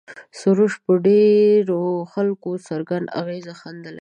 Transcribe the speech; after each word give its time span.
سروش 0.39 0.73
پر 0.83 0.95
ډېرو 1.07 1.83
خلکو 2.13 2.49
څرګند 2.67 3.05
اغېز 3.21 3.45
ښندلی 3.59 3.93
دی. 3.93 3.99